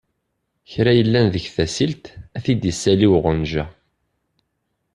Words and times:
Kra 0.71 0.91
yellan 0.97 1.27
deg 1.33 1.45
tasilt, 1.55 2.05
a-t-id-issali 2.37 3.07
uɣenja. 3.15 3.65